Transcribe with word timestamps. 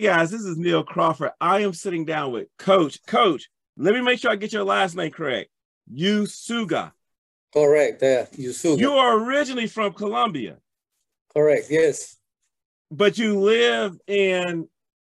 Hey 0.00 0.06
guys, 0.06 0.30
this 0.30 0.46
is 0.46 0.56
Neil 0.56 0.82
Crawford. 0.82 1.32
I 1.42 1.60
am 1.60 1.74
sitting 1.74 2.06
down 2.06 2.32
with 2.32 2.48
Coach. 2.56 3.04
Coach, 3.06 3.50
let 3.76 3.92
me 3.92 4.00
make 4.00 4.18
sure 4.18 4.30
I 4.30 4.36
get 4.36 4.50
your 4.50 4.64
last 4.64 4.96
name 4.96 5.10
correct. 5.10 5.50
Usuga. 5.94 6.92
Correct. 7.52 8.00
Yeah, 8.00 8.24
Usuga. 8.32 8.78
You 8.78 8.92
are 8.92 9.18
originally 9.18 9.66
from 9.66 9.92
Colombia. 9.92 10.56
Correct. 11.34 11.66
Yes. 11.68 12.16
But 12.90 13.18
you 13.18 13.40
live 13.40 13.98
in 14.06 14.68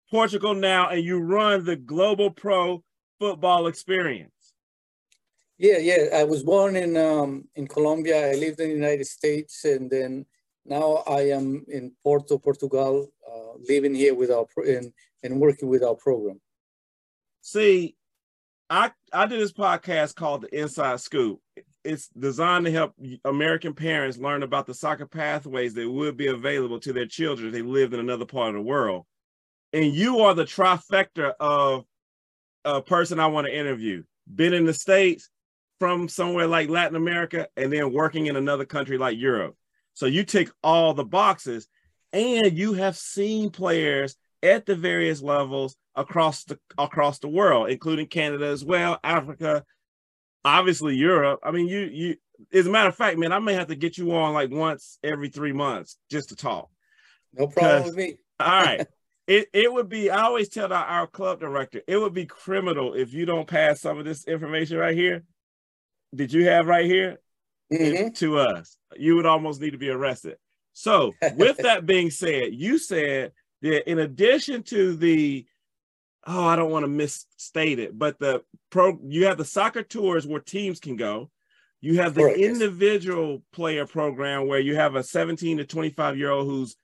Portugal 0.10 0.56
now, 0.56 0.90
and 0.90 1.04
you 1.04 1.20
run 1.20 1.64
the 1.64 1.76
Global 1.76 2.32
Pro 2.32 2.84
Football 3.20 3.68
Experience. 3.68 4.56
Yeah, 5.60 5.78
yeah. 5.78 6.08
I 6.16 6.24
was 6.24 6.42
born 6.42 6.76
in 6.76 6.98
um, 6.98 7.48
in 7.54 7.68
Colombia. 7.68 8.32
I 8.32 8.34
lived 8.34 8.60
in 8.60 8.70
the 8.70 8.76
United 8.76 9.06
States, 9.06 9.64
and 9.64 9.92
then 9.92 10.26
now 10.66 11.04
I 11.08 11.30
am 11.30 11.66
in 11.68 11.92
Porto, 12.04 12.38
Portugal, 12.38 13.12
uh, 13.28 13.58
living 13.68 13.96
here 13.96 14.14
with 14.14 14.32
our 14.32 14.46
and, 14.58 14.94
and 15.24 15.40
working 15.40 15.68
with 15.68 15.84
our 15.84 15.96
program. 15.96 16.40
See, 17.42 17.96
I 18.70 18.92
I 19.12 19.26
did 19.26 19.40
this 19.40 19.54
podcast 19.54 20.16
called 20.16 20.44
the 20.44 20.60
Inside 20.60 21.00
Scoop. 21.00 21.40
It's 21.84 22.10
designed 22.10 22.66
to 22.66 22.72
help 22.72 22.94
American 23.26 23.74
parents 23.74 24.18
learn 24.18 24.44
about 24.44 24.68
the 24.68 24.74
soccer 24.74 25.08
pathways 25.08 25.74
that 25.74 25.90
would 25.90 26.16
be 26.16 26.28
available 26.28 26.80
to 26.82 26.94
their 26.94 27.08
children 27.08 27.48
if 27.48 27.54
they 27.54 27.64
lived 27.64 27.94
in 27.94 28.00
another 28.00 28.26
part 28.26 28.50
of 28.50 28.56
the 28.56 28.62
world. 28.62 29.06
And 29.74 29.94
you 29.94 30.20
are 30.20 30.36
the 30.36 30.46
trifecta 30.46 31.34
of 31.40 31.86
a 32.64 32.82
person 32.82 33.20
I 33.20 33.28
want 33.28 33.48
to 33.48 33.58
interview. 33.58 34.04
Been 34.34 34.54
in 34.54 34.66
the 34.66 34.74
States 34.74 35.30
from 35.80 36.08
somewhere 36.08 36.46
like 36.46 36.70
Latin 36.70 36.96
America 36.96 37.48
and 37.58 37.74
then 37.74 37.92
working 37.92 38.28
in 38.28 38.36
another 38.36 38.66
country 38.66 39.00
like 39.00 39.18
Europe. 39.18 39.56
So 40.02 40.08
you 40.08 40.24
tick 40.24 40.50
all 40.64 40.96
the 40.96 41.06
boxes 41.06 41.68
and 42.12 42.58
you 42.58 42.74
have 42.74 42.98
seen 42.98 43.52
players 43.52 44.16
at 44.42 44.66
the 44.66 44.76
various 44.76 45.22
levels 45.22 45.78
across 45.94 46.44
the 46.44 46.58
across 46.76 47.20
the 47.20 47.28
world, 47.28 47.70
including 47.70 48.08
Canada 48.08 48.48
as 48.48 48.66
well, 48.66 49.00
Africa, 49.04 49.64
obviously 50.44 50.96
Europe. 50.96 51.42
I 51.44 51.52
mean, 51.52 51.68
you 51.68 51.82
you 51.82 52.16
as 52.52 52.66
a 52.66 52.72
matter 52.72 52.90
of 52.90 52.96
fact, 52.96 53.20
man, 53.20 53.32
I 53.32 53.38
may 53.38 53.54
have 53.54 53.68
to 53.68 53.76
get 53.76 53.96
you 53.96 54.12
on 54.16 54.34
like 54.34 54.50
once 54.50 54.98
every 55.04 55.30
three 55.30 55.54
months 55.54 55.98
just 56.10 56.30
to 56.30 56.36
talk. 56.36 56.72
No 57.36 57.46
problem 57.46 57.84
with 57.84 57.96
me. 57.96 58.16
all 58.40 58.48
right. 58.48 58.88
It, 59.28 59.48
it 59.54 59.72
would 59.72 59.88
be, 59.88 60.10
I 60.10 60.24
always 60.24 60.50
tell 60.50 60.74
our, 60.74 60.84
our 60.84 61.08
club 61.08 61.40
director, 61.40 61.82
it 61.88 61.96
would 61.96 62.14
be 62.14 62.26
criminal 62.26 62.96
if 62.96 63.14
you 63.14 63.26
don't 63.26 63.48
pass 63.48 63.80
some 63.80 63.98
of 63.98 64.04
this 64.04 64.28
information 64.28 64.78
right 64.78 64.98
here 64.98 65.24
that 66.14 66.34
you 66.34 66.48
have 66.48 66.66
right 66.66 66.86
here 66.86 67.20
mm-hmm. 67.72 68.10
to 68.10 68.40
us. 68.40 68.78
You 68.98 69.16
would 69.16 69.26
almost 69.26 69.62
need 69.62 69.72
to 69.72 69.78
be 69.78 69.90
arrested. 69.90 70.38
So, 70.74 71.14
with 71.36 71.58
that 71.60 71.86
being 71.86 72.12
said, 72.12 72.54
you 72.54 72.78
said 72.78 73.32
that 73.62 73.90
in 73.90 74.00
addition 74.00 74.64
to 74.64 74.96
the 74.96 75.46
oh, 76.28 76.46
I 76.46 76.56
don't 76.56 76.72
want 76.72 76.84
to 76.84 76.90
misstate 76.90 77.80
it, 77.80 77.98
but 77.98 78.20
the 78.20 78.44
pro 78.70 79.00
you 79.04 79.26
have 79.26 79.38
the 79.38 79.46
soccer 79.46 79.84
tours 79.84 80.28
where 80.28 80.42
teams 80.42 80.80
can 80.80 80.96
go. 80.96 81.30
You 81.84 81.98
have 81.98 82.14
the 82.14 82.28
individual 82.30 83.42
player 83.52 83.88
program 83.88 84.48
where 84.48 84.60
you 84.60 84.76
have 84.76 84.94
a 84.96 85.04
17 85.04 85.58
to 85.58 85.66
25 85.66 86.18
year 86.18 86.30
old 86.30 86.46
who's 86.46 86.76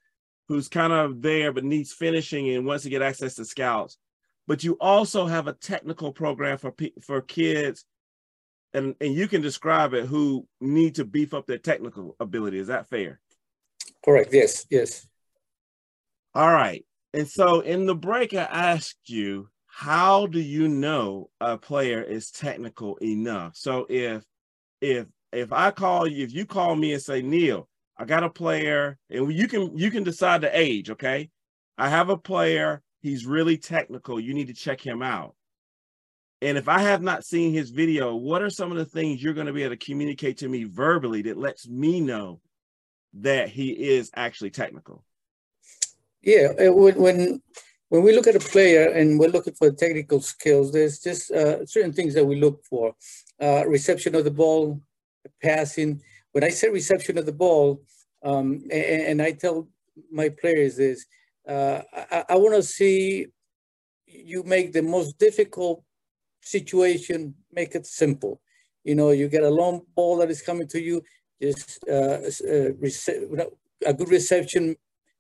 who's 0.48 0.70
kind 0.70 0.94
of 0.94 1.22
there 1.22 1.52
but 1.52 1.64
needs 1.64 1.94
finishing 1.94 2.50
and 2.50 2.66
wants 2.66 2.84
to 2.84 2.90
get 2.90 3.02
access 3.02 3.36
to 3.36 3.46
scouts. 3.46 3.98
But 4.48 4.64
you 4.64 4.78
also 4.80 5.28
have 5.28 5.48
a 5.48 5.54
technical 5.54 6.12
program 6.12 6.58
for 6.58 6.74
for 7.02 7.22
kids, 7.22 7.86
and 8.74 8.96
and 9.02 9.14
you 9.14 9.28
can 9.28 9.42
describe 9.42 9.94
it 9.94 10.06
who 10.06 10.48
need 10.62 10.96
to 10.96 11.06
beef 11.06 11.34
up 11.34 11.46
their 11.46 11.58
technical 11.58 12.16
ability. 12.20 12.60
Is 12.60 12.68
that 12.68 12.90
fair? 12.90 13.20
Correct. 14.04 14.34
Yes. 14.34 14.66
Yes. 14.70 15.08
All 16.34 16.52
right. 16.52 16.86
And 17.14 17.28
so 17.28 17.62
in 17.62 17.86
the 17.86 17.96
break, 17.96 18.34
I 18.34 18.44
asked 18.44 19.10
you, 19.10 19.50
how 19.66 20.28
do 20.28 20.40
you 20.40 20.68
know 20.68 21.30
a 21.40 21.58
player 21.58 22.02
is 22.02 22.32
technical 22.32 22.98
enough? 22.98 23.56
So 23.56 23.86
if 23.90 24.24
if 24.82 25.08
if 25.32 25.52
I 25.52 25.72
call 25.72 26.08
you, 26.08 26.24
if 26.24 26.34
you 26.34 26.46
call 26.46 26.76
me 26.76 26.94
and 26.94 27.02
say, 27.02 27.22
Neil, 27.22 27.68
I 27.98 28.06
got 28.06 28.24
a 28.24 28.30
player, 28.30 28.98
and 29.10 29.32
you 29.34 29.48
can 29.48 29.78
you 29.78 29.92
can 29.92 30.04
decide 30.04 30.42
the 30.42 30.58
age, 30.58 30.90
okay? 30.92 31.30
I 31.78 31.90
have 31.90 32.10
a 32.10 32.18
player, 32.18 32.82
he's 33.02 33.26
really 33.26 33.58
technical. 33.58 34.20
You 34.20 34.34
need 34.34 34.48
to 34.48 34.54
check 34.54 34.82
him 34.82 35.02
out. 35.02 35.36
And 36.42 36.58
if 36.58 36.68
I 36.68 36.80
have 36.80 37.02
not 37.02 37.26
seen 37.26 37.54
his 37.54 37.72
video, 37.72 38.16
what 38.16 38.42
are 38.44 38.50
some 38.50 38.72
of 38.72 38.78
the 38.78 38.86
things 38.86 39.24
you're 39.24 39.34
going 39.34 39.48
to 39.48 39.54
be 39.54 39.64
able 39.64 39.76
to 39.76 39.86
communicate 39.86 40.38
to 40.40 40.50
me 40.50 40.66
verbally 40.66 41.24
that 41.24 41.38
lets 41.38 41.68
me 41.68 42.00
know 42.00 42.42
that 43.14 43.50
he 43.50 43.72
is 43.72 44.12
actually 44.16 44.52
technical? 44.52 45.04
Yeah, 46.22 46.70
when 46.70 46.96
when 46.96 47.42
when 47.90 48.04
we 48.04 48.14
look 48.14 48.28
at 48.28 48.36
a 48.36 48.40
player 48.40 48.90
and 48.90 49.20
we're 49.20 49.30
looking 49.30 49.54
for 49.54 49.72
technical 49.72 50.22
skills, 50.22 50.72
there's 50.72 51.00
just 51.00 51.32
uh, 51.32 51.66
certain 51.66 51.94
things 51.94 52.14
that 52.14 52.26
we 52.26 52.40
look 52.40 52.64
for: 52.66 52.94
uh, 53.42 53.64
reception 53.66 54.14
of 54.14 54.24
the 54.24 54.32
ball, 54.32 54.82
passing. 55.42 56.02
When 56.34 56.44
I 56.44 56.50
say 56.50 56.70
reception 56.70 57.18
of 57.18 57.26
the 57.26 57.32
ball, 57.32 57.82
um, 58.24 58.62
and, 58.72 59.02
and, 59.10 59.22
I 59.22 59.32
tell 59.32 59.68
my 60.12 60.30
players 60.30 60.76
this, 60.76 61.06
uh, 61.48 61.82
I, 62.12 62.26
I 62.30 62.36
want 62.36 62.56
to 62.56 62.64
see 62.64 63.28
you 64.06 64.44
make 64.44 64.74
the 64.74 64.82
most 64.82 65.18
difficult 65.18 65.84
situation 66.48 67.36
make 67.52 67.76
it 67.76 67.86
simple. 67.86 68.42
You 68.84 68.96
know, 68.96 69.12
you 69.12 69.28
get 69.28 69.44
a 69.44 69.50
long 69.50 69.82
ball 69.96 70.18
that 70.18 70.30
is 70.30 70.42
coming 70.42 70.68
to 70.70 70.82
you, 70.82 71.04
just 71.42 71.84
uh, 71.90 72.20
uh, 72.50 73.46
a 73.86 73.94
good 73.94 74.10
reception 74.10 74.76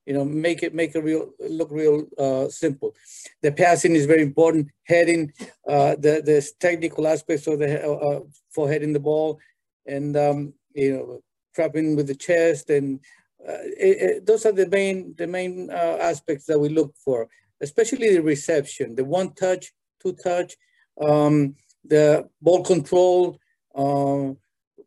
you 0.07 0.13
know, 0.13 0.23
make 0.23 0.63
it 0.63 0.73
make 0.73 0.95
it 0.95 1.03
real 1.03 1.33
look 1.49 1.69
real 1.69 2.07
uh, 2.17 2.47
simple. 2.47 2.95
The 3.41 3.51
passing 3.51 3.93
is 3.93 4.05
very 4.05 4.21
important. 4.21 4.71
Heading, 4.85 5.33
uh, 5.67 5.95
the 5.99 6.21
the 6.23 6.49
technical 6.61 7.05
aspects 7.07 7.45
of 7.45 7.59
the 7.59 7.85
uh, 7.85 7.91
uh, 7.91 8.19
for 8.49 8.69
heading 8.69 8.93
the 8.93 9.01
ball, 9.01 9.37
and 9.85 10.15
um, 10.15 10.53
you 10.73 10.93
know, 10.93 11.19
trapping 11.53 11.97
with 11.97 12.07
the 12.07 12.15
chest, 12.15 12.69
and 12.69 13.01
uh, 13.45 13.67
it, 13.77 13.97
it, 14.07 14.25
those 14.25 14.45
are 14.45 14.53
the 14.53 14.69
main 14.69 15.13
the 15.17 15.27
main 15.27 15.69
aspects 15.71 16.45
that 16.45 16.57
we 16.57 16.69
look 16.69 16.95
for, 16.95 17.27
especially 17.59 18.13
the 18.13 18.23
reception, 18.23 18.95
the 18.95 19.03
one 19.03 19.33
touch, 19.33 19.73
two 20.01 20.13
touch, 20.13 20.55
um, 21.01 21.55
the 21.85 22.27
ball 22.41 22.63
control. 22.63 23.39
Um, 23.75 24.37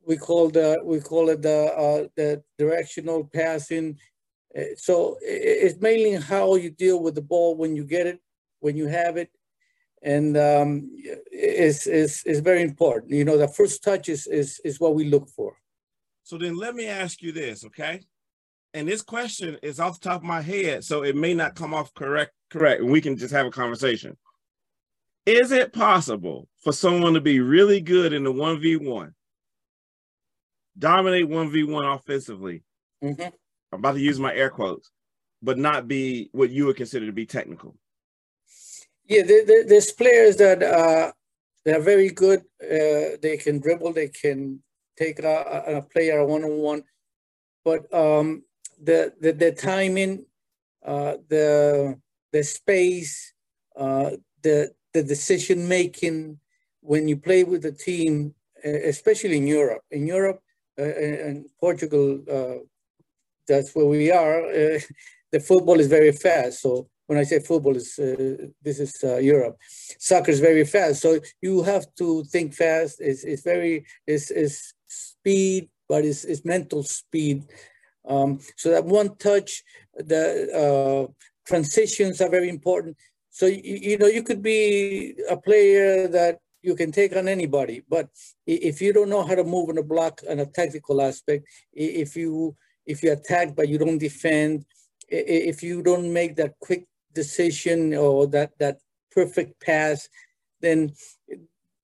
we 0.06 0.16
call 0.16 0.48
the 0.48 0.80
we 0.82 1.00
call 1.00 1.28
it 1.28 1.42
the 1.42 1.72
uh, 1.72 2.08
the 2.16 2.42
directional 2.58 3.24
passing 3.32 3.96
uh, 4.56 4.62
so 4.76 5.16
it's 5.22 5.80
mainly 5.80 6.14
how 6.14 6.56
you 6.56 6.70
deal 6.70 7.00
with 7.00 7.14
the 7.14 7.22
ball 7.22 7.56
when 7.56 7.76
you 7.76 7.84
get 7.84 8.06
it, 8.06 8.20
when 8.58 8.76
you 8.76 8.86
have 8.86 9.16
it, 9.16 9.30
and 10.02 10.36
um, 10.36 10.90
is 11.30 11.86
is 11.86 12.22
is 12.24 12.40
very 12.40 12.62
important. 12.62 13.12
You 13.12 13.24
know, 13.24 13.36
the 13.36 13.46
first 13.46 13.84
touch 13.84 14.08
is 14.08 14.26
is 14.26 14.60
is 14.64 14.80
what 14.80 14.94
we 14.94 15.04
look 15.04 15.28
for. 15.28 15.56
So 16.24 16.36
then, 16.36 16.56
let 16.56 16.74
me 16.74 16.86
ask 16.86 17.22
you 17.22 17.32
this, 17.32 17.64
okay? 17.64 18.00
And 18.74 18.86
this 18.86 19.02
question 19.02 19.56
is 19.62 19.80
off 19.80 20.00
the 20.00 20.08
top 20.08 20.20
of 20.20 20.26
my 20.26 20.40
head, 20.40 20.84
so 20.84 21.02
it 21.02 21.16
may 21.16 21.34
not 21.34 21.54
come 21.54 21.74
off 21.74 21.94
correct. 21.94 22.32
Correct, 22.50 22.82
and 22.82 22.90
we 22.90 23.00
can 23.00 23.16
just 23.16 23.32
have 23.32 23.46
a 23.46 23.50
conversation. 23.50 24.16
Is 25.26 25.52
it 25.52 25.72
possible 25.72 26.48
for 26.62 26.72
someone 26.72 27.14
to 27.14 27.20
be 27.20 27.40
really 27.40 27.80
good 27.80 28.12
in 28.12 28.24
the 28.24 28.32
one 28.32 28.60
v 28.60 28.76
one, 28.76 29.14
dominate 30.78 31.28
one 31.28 31.50
v 31.50 31.64
one 31.64 31.84
offensively, 31.84 32.62
mm-hmm 33.02 33.28
I'm 33.72 33.78
about 33.78 33.92
to 33.92 34.00
use 34.00 34.18
my 34.18 34.34
air 34.34 34.50
quotes, 34.50 34.90
but 35.42 35.58
not 35.58 35.88
be 35.88 36.28
what 36.32 36.50
you 36.50 36.66
would 36.66 36.76
consider 36.76 37.06
to 37.06 37.12
be 37.12 37.26
technical. 37.26 37.76
Yeah, 39.06 39.22
there, 39.22 39.44
there, 39.44 39.66
there's 39.66 39.92
players 39.92 40.36
that 40.36 40.62
uh, 40.62 41.12
they're 41.64 41.80
very 41.80 42.10
good. 42.10 42.40
Uh, 42.62 43.18
they 43.20 43.38
can 43.40 43.60
dribble. 43.60 43.92
They 43.92 44.08
can 44.08 44.62
take 44.96 45.20
a, 45.20 45.64
a 45.66 45.82
player 45.82 46.24
one 46.24 46.44
on 46.44 46.58
one, 46.58 46.82
but 47.64 47.92
um, 47.94 48.42
the, 48.82 49.12
the 49.20 49.32
the 49.32 49.52
timing, 49.52 50.26
uh, 50.84 51.14
the 51.28 51.98
the 52.32 52.42
space, 52.42 53.32
uh, 53.76 54.10
the 54.42 54.72
the 54.92 55.02
decision 55.02 55.68
making 55.68 56.38
when 56.80 57.08
you 57.08 57.16
play 57.16 57.44
with 57.44 57.62
the 57.62 57.72
team, 57.72 58.34
especially 58.64 59.36
in 59.36 59.46
Europe. 59.46 59.82
In 59.90 60.06
Europe 60.06 60.42
uh, 60.78 60.82
and 60.82 61.46
Portugal, 61.60 62.20
uh, 62.30 62.64
that's 63.46 63.74
where 63.74 63.86
we 63.86 64.10
are. 64.10 64.46
Uh, 64.46 64.78
the 65.32 65.40
football 65.40 65.78
is 65.78 65.86
very 65.86 66.12
fast. 66.12 66.62
So 66.62 66.88
when 67.06 67.18
I 67.18 67.24
say 67.24 67.40
football, 67.40 67.76
is 67.76 67.96
this 67.96 68.78
is 68.80 69.02
Europe. 69.02 69.56
Soccer 69.98 70.30
is 70.30 70.40
very 70.40 70.64
fast. 70.64 71.02
So 71.02 71.20
you 71.40 71.62
have 71.62 71.86
to 71.98 72.24
think 72.24 72.54
fast. 72.54 73.00
It's, 73.00 73.24
it's 73.24 73.42
very 73.42 73.84
it's, 74.06 74.30
it's 74.30 74.74
speed, 74.86 75.68
but 75.88 76.04
it's, 76.04 76.24
it's 76.24 76.44
mental 76.44 76.82
speed. 76.82 77.44
Um, 78.08 78.40
so 78.56 78.70
that 78.70 78.84
one 78.84 79.16
touch, 79.16 79.62
the 79.94 81.08
transitions 81.46 82.20
are 82.20 82.30
very 82.30 82.48
important. 82.48 82.96
So 83.40 83.46
you, 83.46 83.60
you 83.64 83.96
know 83.96 84.06
you 84.06 84.22
could 84.22 84.42
be 84.42 85.14
a 85.30 85.34
player 85.34 86.06
that 86.08 86.40
you 86.60 86.74
can 86.76 86.92
take 86.92 87.16
on 87.16 87.26
anybody, 87.26 87.82
but 87.88 88.10
if 88.46 88.82
you 88.82 88.92
don't 88.92 89.08
know 89.08 89.24
how 89.24 89.34
to 89.34 89.44
move 89.44 89.70
in 89.70 89.78
a 89.78 89.82
block 89.82 90.20
and 90.28 90.42
a 90.42 90.44
tactical 90.44 91.00
aspect, 91.00 91.46
if 91.72 92.16
you 92.16 92.54
if 92.84 93.02
you 93.02 93.12
attack 93.12 93.56
but 93.56 93.66
you 93.66 93.78
don't 93.78 93.96
defend, 93.96 94.66
if 95.08 95.62
you 95.62 95.82
don't 95.82 96.12
make 96.12 96.36
that 96.36 96.52
quick 96.60 96.84
decision 97.14 97.94
or 97.94 98.26
that 98.26 98.50
that 98.58 98.76
perfect 99.10 99.58
pass, 99.58 100.06
then 100.60 100.92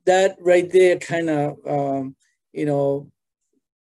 that 0.05 0.37
right 0.41 0.71
there 0.71 0.99
kind 0.99 1.31
of 1.31 1.57
um, 1.67 2.17
you 2.53 2.67
know 2.67 3.11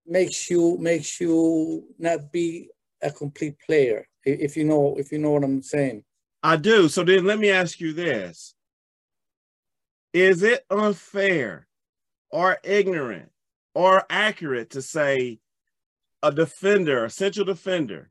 makes 0.04 0.50
you 0.50 0.76
makes 0.78 1.20
you 1.20 1.84
not 2.00 2.32
be 2.32 2.68
a 3.00 3.12
complete 3.12 3.54
player 3.64 4.08
if 4.24 4.56
you 4.56 4.64
know 4.64 4.96
if 4.98 5.12
you 5.12 5.18
know 5.18 5.30
what 5.30 5.44
i'm 5.44 5.62
saying 5.62 6.02
i 6.42 6.56
do 6.56 6.88
so 6.88 7.02
then 7.04 7.24
let 7.24 7.38
me 7.38 7.50
ask 7.50 7.80
you 7.80 7.92
this 7.92 8.54
is 10.12 10.42
it 10.42 10.64
unfair 10.70 11.66
or 12.30 12.58
ignorant 12.64 13.30
or 13.74 14.04
accurate 14.10 14.70
to 14.70 14.82
say 14.82 15.38
a 16.22 16.32
defender 16.32 17.04
a 17.04 17.10
central 17.10 17.44
defender 17.44 18.10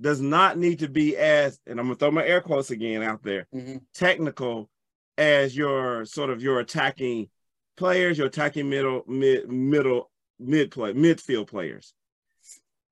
does 0.00 0.20
not 0.20 0.58
need 0.58 0.80
to 0.80 0.88
be 0.88 1.16
as 1.16 1.60
and 1.66 1.78
i'm 1.78 1.86
gonna 1.86 1.96
throw 1.96 2.10
my 2.10 2.26
air 2.26 2.40
quotes 2.40 2.70
again 2.70 3.02
out 3.02 3.22
there 3.22 3.46
mm-hmm. 3.54 3.76
technical 3.94 4.68
as 5.16 5.56
your 5.56 6.04
sort 6.04 6.30
of 6.30 6.42
your 6.42 6.60
attacking 6.60 7.28
players 7.76 8.18
your 8.18 8.26
attacking 8.26 8.68
middle 8.68 9.04
mid 9.06 9.48
middle 9.48 10.10
mid 10.38 10.70
play 10.70 10.92
midfield 10.92 11.46
players. 11.46 11.92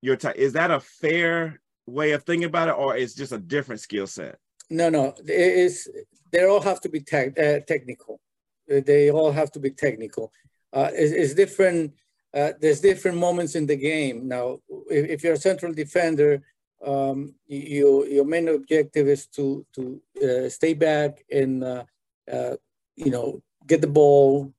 Your 0.00 0.16
t- 0.16 0.28
is 0.34 0.54
that 0.54 0.70
a 0.70 0.80
fair 0.80 1.60
way 1.86 2.12
of 2.12 2.22
thinking 2.24 2.44
about 2.44 2.68
it, 2.68 2.76
or 2.76 2.96
it's 2.96 3.14
just 3.14 3.32
a 3.32 3.38
different 3.38 3.80
skill 3.80 4.06
set? 4.06 4.38
No, 4.70 4.88
no, 4.88 5.14
it 5.18 5.30
is. 5.30 5.90
They 6.30 6.44
all 6.44 6.60
have 6.60 6.80
to 6.82 6.88
be 6.88 7.00
uh, 7.12 7.60
technical. 7.66 8.20
They 8.66 9.10
all 9.10 9.32
have 9.32 9.50
to 9.52 9.60
be 9.60 9.70
technical. 9.70 10.32
Uh, 10.72 10.90
it's, 10.92 11.12
it's 11.12 11.34
different. 11.34 11.92
Uh, 12.32 12.52
there's 12.60 12.80
different 12.80 13.18
moments 13.18 13.54
in 13.54 13.66
the 13.66 13.76
game. 13.76 14.26
Now, 14.26 14.60
if, 14.88 15.10
if 15.10 15.24
you're 15.24 15.34
a 15.34 15.48
central 15.48 15.74
defender, 15.74 16.42
um, 16.84 17.34
you, 17.46 18.06
your 18.06 18.24
main 18.24 18.48
objective 18.48 19.08
is 19.08 19.26
to 19.28 19.64
to 19.74 20.00
uh, 20.22 20.48
stay 20.48 20.74
back 20.74 21.24
and 21.30 21.62
uh, 21.62 21.84
uh, 22.32 22.56
you 22.96 23.10
know 23.10 23.42
get 23.66 23.80
the 23.80 23.86
ball, 23.86 24.52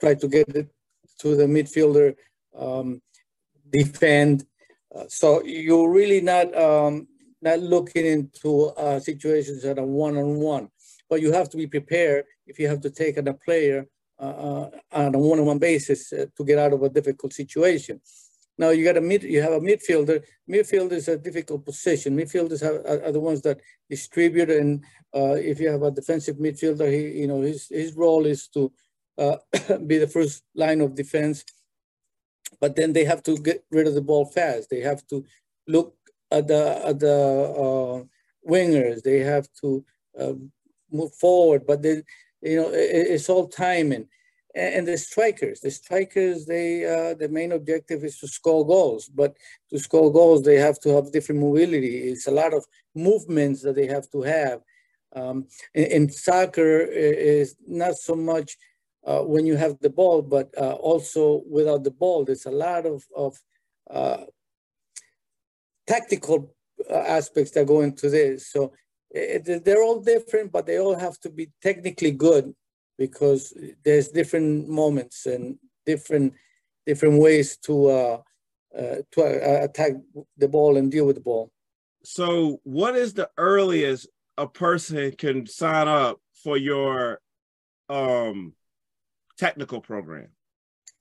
try 0.00 0.14
to 0.14 0.28
get 0.28 0.48
it 0.54 0.68
to 1.18 1.36
the 1.36 1.44
midfielder, 1.44 2.14
um, 2.56 3.02
defend. 3.70 4.46
Uh, 4.94 5.04
so 5.08 5.42
you're 5.44 5.90
really 5.90 6.20
not 6.20 6.56
um, 6.56 7.06
not 7.42 7.60
looking 7.60 8.06
into 8.06 8.66
uh, 8.76 8.98
situations 8.98 9.62
that 9.62 9.78
are 9.78 9.86
one-on-one, 9.86 10.68
but 11.08 11.20
you 11.20 11.32
have 11.32 11.48
to 11.50 11.56
be 11.56 11.66
prepared 11.66 12.24
if 12.46 12.58
you 12.58 12.68
have 12.68 12.80
to 12.80 12.90
take 12.90 13.18
on 13.18 13.28
a 13.28 13.34
player 13.34 13.86
uh, 14.20 14.24
uh 14.24 14.70
on 14.92 15.14
a 15.14 15.18
one-on-one 15.18 15.58
basis 15.58 16.12
uh, 16.12 16.26
to 16.36 16.44
get 16.44 16.58
out 16.58 16.72
of 16.72 16.82
a 16.82 16.88
difficult 16.88 17.32
situation. 17.32 18.00
Now 18.56 18.70
you 18.70 18.82
got 18.84 18.96
a 18.96 19.00
mid, 19.00 19.22
you 19.22 19.40
have 19.40 19.52
a 19.52 19.60
midfielder. 19.60 20.24
Midfield 20.50 20.90
is 20.90 21.06
a 21.06 21.16
difficult 21.16 21.64
position. 21.64 22.16
Midfielders 22.16 22.60
have, 22.60 22.84
are, 22.84 23.04
are 23.06 23.12
the 23.12 23.20
ones 23.20 23.42
that 23.42 23.60
distribute, 23.88 24.50
and 24.50 24.84
if 25.14 25.60
you 25.60 25.68
have 25.68 25.82
a 25.82 25.92
defensive 25.92 26.36
midfielder, 26.38 26.90
he, 26.90 27.20
you 27.20 27.28
know, 27.28 27.42
his 27.42 27.68
his 27.68 27.94
role 27.94 28.26
is 28.26 28.48
to 28.48 28.72
be 29.86 29.98
the 29.98 30.10
first 30.12 30.42
line 30.56 30.80
of 30.80 30.96
defense. 30.96 31.44
But 32.60 32.76
then 32.76 32.92
they 32.92 33.04
have 33.04 33.22
to 33.24 33.36
get 33.36 33.64
rid 33.70 33.86
of 33.86 33.94
the 33.94 34.00
ball 34.00 34.24
fast. 34.24 34.70
They 34.70 34.80
have 34.80 35.06
to 35.08 35.24
look 35.66 35.94
at 36.30 36.48
the 36.48 36.86
at 36.86 36.98
the 37.00 37.18
uh, 37.64 38.50
wingers. 38.50 39.02
They 39.02 39.20
have 39.20 39.48
to 39.60 39.84
uh, 40.18 40.34
move 40.90 41.14
forward. 41.14 41.66
But 41.66 41.82
they, 41.82 42.02
you 42.42 42.56
know, 42.56 42.70
it, 42.70 43.06
it's 43.14 43.28
all 43.28 43.48
timing. 43.48 44.08
And, 44.54 44.88
the 44.88 44.98
strikers, 44.98 45.60
the 45.60 45.70
strikers, 45.70 46.46
they 46.46 46.84
uh, 46.84 47.14
the 47.14 47.28
main 47.28 47.52
objective 47.52 48.02
is 48.02 48.18
to 48.18 48.26
score 48.26 48.66
goals. 48.66 49.08
But 49.08 49.36
to 49.70 49.78
score 49.78 50.12
goals, 50.12 50.42
they 50.42 50.56
have 50.56 50.80
to 50.80 50.88
have 50.96 51.12
different 51.12 51.40
mobility. 51.40 52.08
It's 52.08 52.26
a 52.26 52.32
lot 52.32 52.52
of 52.54 52.64
movements 52.94 53.62
that 53.62 53.76
they 53.76 53.86
have 53.86 54.10
to 54.10 54.22
have. 54.22 54.60
Um, 55.14 55.46
in, 55.74 55.84
in, 55.84 56.10
soccer 56.10 56.80
is 56.80 57.56
not 57.66 57.96
so 57.96 58.14
much 58.14 58.56
uh, 59.08 59.22
when 59.22 59.46
you 59.46 59.56
have 59.56 59.78
the 59.80 59.88
ball, 59.88 60.20
but 60.20 60.52
uh, 60.58 60.74
also 60.74 61.42
without 61.48 61.82
the 61.82 61.90
ball, 61.90 62.26
there's 62.26 62.44
a 62.44 62.50
lot 62.50 62.84
of, 62.84 63.02
of 63.16 63.40
uh, 63.90 64.24
tactical 65.86 66.54
uh, 66.90 66.94
aspects 67.18 67.52
that 67.52 67.66
go 67.66 67.80
into 67.80 68.10
this. 68.10 68.48
So 68.52 68.74
it, 69.10 69.64
they're 69.64 69.82
all 69.82 70.00
different, 70.00 70.52
but 70.52 70.66
they 70.66 70.78
all 70.78 70.94
have 70.94 71.18
to 71.20 71.30
be 71.30 71.50
technically 71.62 72.10
good 72.10 72.54
because 72.98 73.54
there's 73.82 74.08
different 74.08 74.68
moments 74.68 75.24
and 75.24 75.56
different 75.86 76.34
different 76.84 77.18
ways 77.18 77.56
to 77.58 77.88
uh, 77.88 78.18
uh, 78.78 78.96
to 79.12 79.64
attack 79.64 79.92
the 80.36 80.48
ball 80.48 80.76
and 80.76 80.90
deal 80.90 81.06
with 81.06 81.16
the 81.16 81.22
ball. 81.22 81.50
So, 82.04 82.60
what 82.64 82.94
is 82.94 83.14
the 83.14 83.30
earliest 83.38 84.06
a 84.36 84.46
person 84.46 85.12
can 85.12 85.46
sign 85.46 85.88
up 85.88 86.20
for 86.44 86.58
your 86.58 87.20
um 87.88 88.52
technical 89.38 89.80
program? 89.80 90.28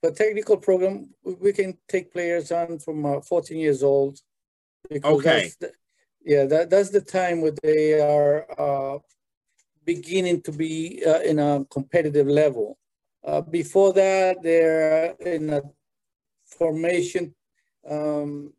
The 0.04 0.12
technical 0.12 0.58
program, 0.58 1.10
we 1.24 1.52
can 1.52 1.78
take 1.90 2.14
players 2.14 2.52
on 2.52 2.80
from 2.80 3.06
uh, 3.06 3.22
14 3.22 3.58
years 3.58 3.84
old. 3.84 4.20
Okay. 5.04 5.52
The, 5.60 5.72
yeah, 6.24 6.46
that, 6.46 6.70
that's 6.70 6.92
the 6.92 7.02
time 7.02 7.42
where 7.42 7.56
they 7.64 8.00
are 8.00 8.46
uh, 8.60 9.00
beginning 9.86 10.42
to 10.44 10.52
be 10.52 11.04
uh, 11.06 11.22
in 11.22 11.40
a 11.40 11.66
competitive 11.72 12.28
level. 12.28 12.78
Uh, 13.26 13.42
before 13.42 13.92
that, 13.94 14.44
they're 14.44 15.16
in 15.20 15.50
a 15.50 15.62
formation, 16.46 17.34
um, 17.90 18.54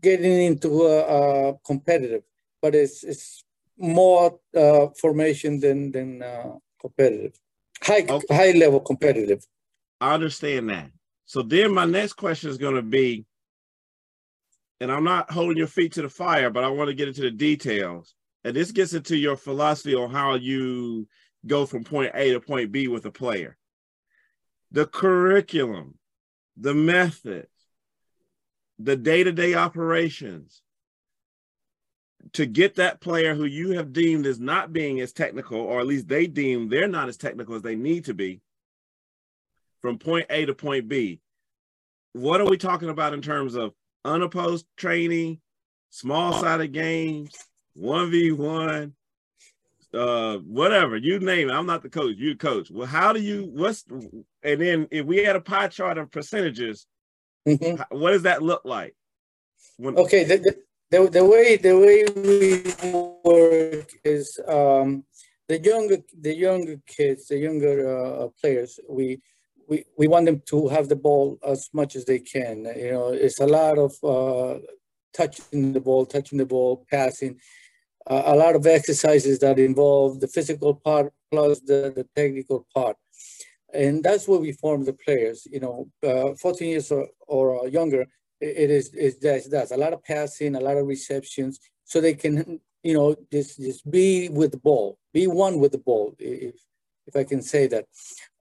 getting 0.00 0.42
into 0.42 0.82
a, 0.82 1.50
a, 1.50 1.58
competitive, 1.66 2.22
but 2.62 2.74
it's, 2.74 3.02
it's 3.02 3.44
more 3.76 4.38
uh, 4.56 4.86
formation 5.00 5.58
than, 5.58 5.90
than 5.90 6.22
uh, 6.22 6.52
competitive 6.80 7.38
high 7.82 8.06
okay. 8.08 8.34
high 8.34 8.50
level 8.52 8.80
competitive. 8.80 9.44
I 10.00 10.14
understand 10.14 10.70
that. 10.70 10.90
So 11.26 11.42
then 11.42 11.72
my 11.72 11.84
next 11.84 12.14
question 12.14 12.50
is 12.50 12.58
going 12.58 12.74
to 12.74 12.82
be, 12.82 13.24
and 14.80 14.90
I'm 14.90 15.04
not 15.04 15.30
holding 15.30 15.56
your 15.56 15.66
feet 15.66 15.92
to 15.92 16.02
the 16.02 16.08
fire, 16.08 16.50
but 16.50 16.64
I 16.64 16.68
want 16.68 16.88
to 16.88 16.94
get 16.94 17.08
into 17.08 17.22
the 17.22 17.30
details. 17.30 18.14
And 18.42 18.56
this 18.56 18.72
gets 18.72 18.94
into 18.94 19.16
your 19.16 19.36
philosophy 19.36 19.94
on 19.94 20.10
how 20.10 20.34
you 20.34 21.06
go 21.46 21.66
from 21.66 21.84
point 21.84 22.12
A 22.14 22.32
to 22.32 22.40
point 22.40 22.72
B 22.72 22.88
with 22.88 23.04
a 23.04 23.10
player. 23.10 23.56
The 24.72 24.86
curriculum, 24.86 25.98
the 26.56 26.74
method, 26.74 27.46
the 28.78 28.96
day-to-day 28.96 29.54
operations, 29.54 30.62
to 32.34 32.46
get 32.46 32.76
that 32.76 33.00
player 33.00 33.34
who 33.34 33.44
you 33.44 33.72
have 33.72 33.92
deemed 33.92 34.26
as 34.26 34.38
not 34.38 34.72
being 34.72 35.00
as 35.00 35.12
technical, 35.12 35.58
or 35.58 35.80
at 35.80 35.86
least 35.86 36.08
they 36.08 36.26
deem 36.26 36.68
they're 36.68 36.88
not 36.88 37.08
as 37.08 37.16
technical 37.16 37.54
as 37.54 37.62
they 37.62 37.76
need 37.76 38.04
to 38.06 38.14
be, 38.14 38.40
from 39.82 39.98
point 39.98 40.26
A 40.30 40.46
to 40.46 40.54
point 40.54 40.88
B. 40.88 41.20
What 42.12 42.40
are 42.40 42.48
we 42.48 42.56
talking 42.56 42.88
about 42.88 43.14
in 43.14 43.22
terms 43.22 43.54
of 43.54 43.72
unopposed 44.04 44.66
training, 44.76 45.40
small 45.90 46.32
sided 46.32 46.72
games, 46.72 47.32
1v1, 47.78 48.92
uh, 49.92 50.36
whatever, 50.38 50.96
you 50.96 51.18
name 51.18 51.50
it. 51.50 51.52
I'm 51.52 51.66
not 51.66 51.82
the 51.82 51.88
coach, 51.88 52.16
you 52.16 52.36
coach. 52.36 52.70
Well, 52.70 52.86
how 52.86 53.12
do 53.12 53.20
you, 53.20 53.50
what's, 53.52 53.84
and 54.42 54.60
then 54.60 54.88
if 54.90 55.04
we 55.04 55.18
had 55.18 55.36
a 55.36 55.40
pie 55.40 55.68
chart 55.68 55.98
of 55.98 56.10
percentages, 56.10 56.86
mm-hmm. 57.46 57.82
what 57.96 58.12
does 58.12 58.22
that 58.22 58.42
look 58.42 58.62
like? 58.64 58.94
When, 59.76 59.96
okay, 59.96 60.24
the, 60.24 60.36
the, 60.38 60.56
the, 60.90 61.08
the 61.08 61.24
way 61.24 61.56
the 61.56 61.78
way 61.78 62.04
we 62.16 62.62
work 63.22 63.90
is 64.04 64.38
um, 64.48 65.04
the 65.48 65.58
younger 65.58 65.98
the 66.20 66.34
younger 66.34 66.76
kids, 66.86 67.28
the 67.28 67.38
younger 67.38 67.76
uh, 67.96 68.28
players, 68.40 68.78
we, 68.88 69.20
we 69.68 69.84
we 69.96 70.08
want 70.08 70.26
them 70.26 70.42
to 70.46 70.68
have 70.68 70.88
the 70.88 70.96
ball 70.96 71.38
as 71.46 71.68
much 71.72 71.96
as 71.96 72.04
they 72.04 72.18
can. 72.18 72.64
You 72.76 72.92
know, 72.92 73.08
it's 73.08 73.40
a 73.40 73.46
lot 73.46 73.78
of 73.78 73.92
uh, 74.02 74.58
touching 75.12 75.72
the 75.72 75.80
ball, 75.80 76.06
touching 76.06 76.38
the 76.38 76.46
ball, 76.46 76.84
passing. 76.90 77.40
Uh, 78.06 78.22
a 78.26 78.36
lot 78.36 78.56
of 78.56 78.66
exercises 78.66 79.38
that 79.40 79.58
involve 79.58 80.20
the 80.20 80.26
physical 80.28 80.74
part 80.74 81.12
plus 81.30 81.60
the, 81.60 81.92
the 81.94 82.06
technical 82.16 82.66
part. 82.74 82.96
And 83.72 84.02
that's 84.02 84.26
where 84.26 84.40
we 84.40 84.52
form 84.52 84.84
the 84.84 84.94
players, 84.94 85.46
you 85.50 85.60
know, 85.60 85.88
uh, 86.02 86.34
14 86.34 86.68
years 86.68 86.90
or, 86.90 87.08
or 87.28 87.68
younger, 87.68 88.06
it 88.40 88.70
is 88.70 88.92
it 88.94 89.20
does, 89.20 89.42
just 89.42 89.50
that's 89.50 89.70
a 89.70 89.76
lot 89.76 89.92
of 89.92 90.02
passing, 90.02 90.56
a 90.56 90.60
lot 90.60 90.76
of 90.76 90.86
receptions, 90.86 91.60
so 91.84 92.00
they 92.00 92.14
can 92.14 92.60
you 92.82 92.94
know 92.94 93.14
just 93.32 93.58
just 93.58 93.88
be 93.90 94.28
with 94.28 94.52
the 94.52 94.58
ball, 94.58 94.98
be 95.12 95.26
one 95.26 95.58
with 95.58 95.72
the 95.72 95.78
ball, 95.78 96.14
if 96.18 96.54
if 97.06 97.16
I 97.16 97.24
can 97.24 97.42
say 97.42 97.66
that. 97.68 97.86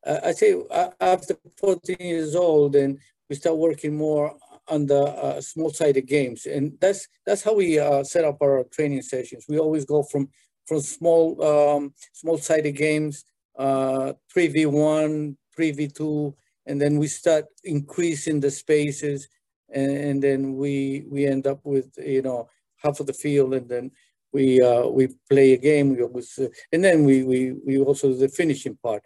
Uh, 0.06 0.20
I 0.24 0.32
say 0.32 0.56
uh, 0.72 0.90
after 1.02 1.36
14 1.58 1.98
years 2.00 2.36
old, 2.36 2.76
and 2.76 3.00
we 3.30 3.36
start 3.36 3.58
working 3.58 3.98
more 3.98 4.36
on 4.70 4.86
the 4.86 5.02
uh, 5.02 5.42
small-sided 5.42 6.08
games, 6.08 6.46
and 6.46 6.78
that's 6.80 7.08
that's 7.26 7.44
how 7.44 7.54
we 7.54 7.80
uh, 7.80 8.04
set 8.04 8.24
up 8.24 8.38
our 8.42 8.64
training 8.72 9.02
sessions. 9.02 9.46
We 9.50 9.60
always 9.60 9.86
go 9.86 10.04
from 10.04 10.30
from 10.66 10.80
small 10.82 11.44
um, 11.44 11.94
small-sided 12.14 12.74
games, 12.74 13.26
uh, 13.58 14.14
three 14.32 14.48
v 14.48 14.66
one, 14.68 15.38
three 15.54 15.72
v 15.72 15.88
two, 15.88 16.36
and 16.66 16.80
then 16.80 16.98
we 16.98 17.08
start 17.08 17.46
increasing 17.64 18.40
the 18.40 18.52
spaces 18.52 19.28
and, 19.74 19.92
and 19.92 20.24
then 20.24 20.56
we 20.58 21.06
we 21.10 21.26
end 21.26 21.48
up 21.48 21.60
with 21.64 21.90
you 21.98 22.22
know 22.22 22.50
half 22.78 23.00
of 23.00 23.08
the 23.08 23.14
field, 23.14 23.54
and 23.54 23.68
then 23.70 23.92
we 24.32 24.62
uh, 24.62 24.88
we 24.88 25.10
play 25.30 25.54
a 25.54 25.58
game. 25.58 25.96
We 25.96 26.04
always, 26.04 26.38
uh, 26.38 26.50
and 26.72 26.84
then 26.84 27.04
we 27.04 27.24
we 27.24 27.54
we 27.66 27.78
also 27.80 28.14
the 28.14 28.30
finishing 28.30 28.78
part. 28.84 29.04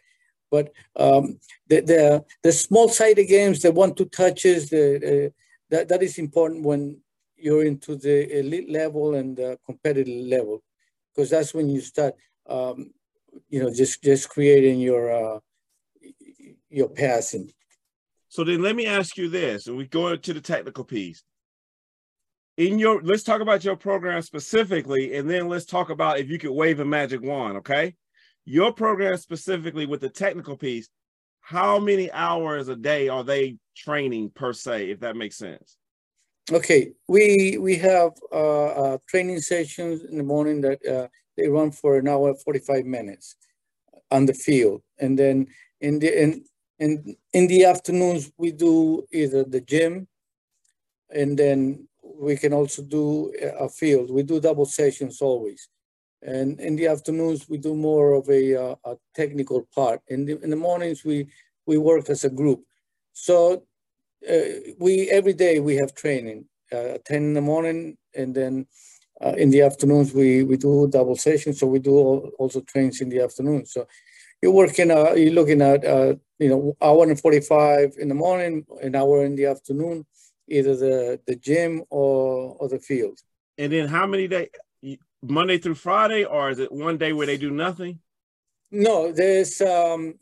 But 0.52 0.72
um, 0.96 1.40
the 1.68 1.82
the 1.82 2.26
the 2.44 2.52
small 2.52 2.90
sided 2.90 3.28
games, 3.28 3.62
the 3.62 3.72
one 3.72 3.96
two 3.96 4.06
touches, 4.06 4.70
the 4.70 5.28
uh, 5.28 5.30
that 5.70 5.90
that 5.90 6.04
is 6.04 6.18
important 6.18 6.64
when 6.64 7.02
you're 7.36 7.66
into 7.66 7.96
the 7.96 8.40
elite 8.40 8.70
level 8.70 9.16
and 9.16 9.36
the 9.36 9.58
competitive 9.66 10.28
level, 10.28 10.64
because 11.14 11.30
that's 11.30 11.54
when 11.54 11.70
you 11.70 11.82
start, 11.82 12.16
um, 12.48 12.92
you 13.50 13.62
know, 13.62 13.74
just 13.74 14.04
just 14.04 14.30
creating 14.30 14.80
your 14.80 15.12
uh, 15.12 15.40
your 16.70 16.90
passing. 16.90 17.52
So 18.34 18.44
then 18.44 18.64
let 18.64 18.76
me 18.76 18.88
ask 18.88 19.16
you 19.16 19.30
this, 19.30 19.68
and 19.68 19.78
we 19.78 19.86
go 19.86 20.08
into 20.08 20.34
the 20.34 20.42
technical 20.42 20.84
piece. 20.84 21.24
In 22.58 22.80
your 22.80 23.00
let's 23.04 23.22
talk 23.22 23.42
about 23.42 23.64
your 23.64 23.76
program 23.76 24.24
specifically 24.24 25.16
and 25.16 25.30
then 25.30 25.48
let's 25.48 25.66
talk 25.66 25.92
about 25.92 26.18
if 26.18 26.30
you 26.30 26.40
could 26.40 26.52
wave 26.52 26.80
a 26.80 26.86
magic 26.86 27.22
wand 27.22 27.58
okay? 27.58 27.94
Your 28.46 28.72
program 28.74 29.18
specifically 29.18 29.86
with 29.86 30.02
the 30.02 30.10
technical 30.10 30.58
piece 30.58 30.90
how 31.42 31.78
many 31.78 32.12
hours 32.12 32.70
a 32.70 32.76
day 32.76 33.08
are 33.08 33.24
they 33.24 33.58
training 33.76 34.32
per 34.32 34.54
se 34.54 34.90
if 34.90 35.00
that 35.02 35.16
makes 35.16 35.38
sense? 35.38 35.78
Okay 36.52 36.92
we 37.08 37.58
we 37.60 37.76
have 37.76 38.12
uh, 38.32 38.66
uh 38.66 38.98
training 39.08 39.42
sessions 39.42 40.04
in 40.04 40.18
the 40.18 40.24
morning 40.24 40.62
that 40.62 40.80
uh, 40.86 41.08
they 41.38 41.48
run 41.48 41.72
for 41.72 41.98
an 41.98 42.08
hour 42.08 42.36
45 42.36 42.86
minutes 42.86 43.36
on 44.12 44.26
the 44.26 44.34
field. 44.34 44.82
And 45.00 45.18
then 45.18 45.48
in 45.82 45.98
the 46.00 46.22
in 46.22 46.46
in 46.84 46.92
in 47.38 47.48
the 47.48 47.62
afternoons 47.74 48.32
we 48.38 48.52
do 48.52 48.74
either 49.12 49.42
the 49.44 49.62
gym 49.62 50.08
and 51.20 51.38
then 51.42 51.88
we 52.28 52.36
can 52.38 52.54
also 52.54 52.82
do 52.82 53.34
a 53.60 53.70
field. 53.70 54.10
We 54.10 54.24
do 54.24 54.40
double 54.40 54.66
sessions 54.66 55.22
always. 55.22 55.70
And 56.22 56.60
in 56.60 56.76
the 56.76 56.88
afternoons, 56.88 57.50
we 57.50 57.58
do 57.58 57.76
more 57.76 58.14
of 58.14 58.30
a, 58.30 58.44
uh, 58.56 58.76
a 58.86 58.96
technical 59.14 59.68
part. 59.76 60.02
In 60.08 60.26
the, 60.26 60.42
in 60.42 60.50
the 60.50 60.56
mornings, 60.56 61.04
we, 61.04 61.28
we 61.66 61.78
work 61.78 62.10
as 62.10 62.24
a 62.24 62.30
group. 62.30 62.64
So 63.12 63.64
uh, 64.30 64.74
we 64.80 65.10
every 65.10 65.34
day 65.34 65.60
we 65.60 65.76
have 65.76 65.94
training, 65.94 66.46
uh, 66.72 66.98
10 67.06 67.18
in 67.18 67.34
the 67.34 67.42
morning, 67.42 67.98
and 68.16 68.34
then 68.34 68.68
uh, 69.24 69.34
in 69.38 69.50
the 69.50 69.62
afternoons, 69.62 70.14
we, 70.14 70.44
we 70.44 70.56
do 70.56 70.88
double 70.88 71.18
sessions. 71.18 71.60
So 71.60 71.68
we 71.68 71.80
do 71.80 71.96
all, 71.96 72.32
also 72.40 72.62
trains 72.62 73.02
in 73.02 73.10
the 73.10 73.22
afternoon. 73.22 73.66
So 73.66 73.86
you're 74.44 74.52
working, 74.52 74.92
uh, 74.92 75.14
you're 75.14 75.32
looking 75.32 75.62
at, 75.62 75.86
uh, 75.86 76.16
you 76.38 76.50
know, 76.50 76.76
hour 76.82 77.04
and 77.04 77.18
45 77.18 77.96
in 77.98 78.10
the 78.10 78.14
morning, 78.14 78.66
an 78.82 78.94
hour 78.94 79.24
in 79.24 79.38
the 79.38 79.46
afternoon, 79.46 80.06
either 80.50 80.76
the 80.76 81.18
the 81.26 81.38
gym 81.38 81.82
or 81.90 82.58
or 82.60 82.68
the 82.68 82.78
field. 82.78 83.22
And 83.58 83.72
then 83.72 83.88
how 83.88 84.06
many 84.06 84.28
days? 84.28 84.50
Monday 85.22 85.58
through 85.58 85.76
Friday, 85.76 86.26
or 86.26 86.50
is 86.50 86.60
it 86.60 86.70
one 86.70 86.98
day 86.98 87.14
where 87.14 87.26
they 87.26 87.38
do 87.38 87.52
nothing? 87.52 88.00
No, 88.70 89.14
there's 89.14 89.62
um, 89.62 90.16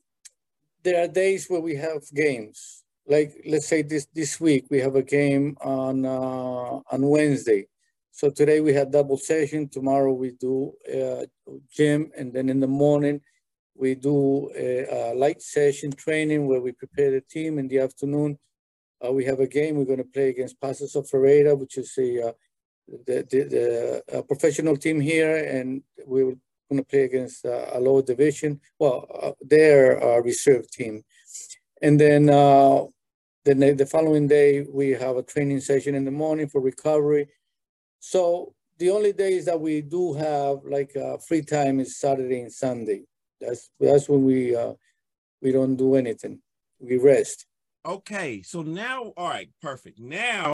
there 0.84 1.04
are 1.04 1.08
days 1.08 1.48
where 1.50 1.62
we 1.70 1.76
have 1.78 2.04
games. 2.14 2.84
Like 3.08 3.32
let's 3.48 3.68
say 3.68 3.82
this 3.82 4.06
this 4.14 4.40
week 4.40 4.68
we 4.70 4.78
have 4.82 4.96
a 4.96 5.02
game 5.02 5.58
on 5.62 6.06
uh, 6.06 6.94
on 6.94 7.02
Wednesday. 7.16 7.66
So 8.12 8.30
today 8.30 8.62
we 8.62 8.72
had 8.72 8.92
double 8.92 9.18
session. 9.18 9.68
Tomorrow 9.68 10.14
we 10.14 10.30
do 10.40 10.74
uh, 10.96 11.26
gym, 11.76 12.12
and 12.16 12.32
then 12.32 12.50
in 12.50 12.60
the 12.60 12.74
morning 12.84 13.22
we 13.76 13.96
do 13.96 14.52
a, 14.56 15.12
a 15.12 15.16
light 15.16 15.42
session 15.42 15.92
training 15.92 16.48
where 16.48 16.62
we 16.62 16.72
prepare 16.72 17.12
the 17.12 17.22
team. 17.22 17.60
In 17.60 17.68
the 17.68 17.80
afternoon 17.80 18.38
uh, 19.06 19.12
we 19.12 19.26
have 19.26 19.40
a 19.40 19.48
game 19.48 19.76
we're 19.76 19.86
going 19.86 19.98
to 19.98 20.04
play 20.04 20.30
against 20.30 20.60
Paços 20.60 20.96
of 20.96 21.10
Ferreira, 21.10 21.56
which 21.56 21.78
is 21.78 21.94
a 21.98 22.30
uh, 22.30 22.32
the, 23.06 23.26
the, 23.30 24.04
the 24.08 24.24
professional 24.24 24.76
team 24.76 25.00
here, 25.00 25.38
and 25.46 25.82
we're 26.06 26.36
going 26.70 26.78
to 26.78 26.84
play 26.84 27.04
against 27.04 27.46
uh, 27.46 27.68
a 27.74 27.80
lower 27.80 28.02
division. 28.02 28.60
Well, 28.80 29.08
uh, 29.22 29.32
their 29.42 30.04
uh, 30.04 30.20
reserve 30.22 30.70
team, 30.70 31.04
and 31.82 32.00
then 32.00 32.30
uh, 32.30 32.84
then 33.46 33.60
the 33.60 33.86
following 33.86 34.28
day 34.28 34.66
we 34.70 34.90
have 34.90 35.18
a 35.18 35.24
training 35.24 35.62
session 35.62 35.96
in 35.96 36.06
the 36.06 36.12
morning 36.12 36.48
for 36.48 36.62
recovery. 36.62 37.30
So 38.00 38.54
the 38.78 38.90
only 38.90 39.14
days 39.14 39.46
that 39.46 39.60
we 39.60 39.82
do 39.82 40.14
have 40.14 40.60
like 40.66 40.96
free 41.28 41.42
time 41.42 41.80
is 41.80 41.98
Saturday 41.98 42.42
and 42.42 42.52
Sunday. 42.52 43.04
That's 43.42 43.70
that's 43.80 44.08
when 44.08 44.24
we 44.24 44.56
uh, 44.56 44.74
we 45.42 45.52
don't 45.52 45.76
do 45.76 45.96
anything. 45.96 46.40
We 46.80 46.98
rest. 46.98 47.48
Okay, 47.84 48.44
so 48.44 48.62
now, 48.62 49.06
all 49.18 49.28
right, 49.28 49.50
perfect. 49.60 50.00
Now 50.00 50.46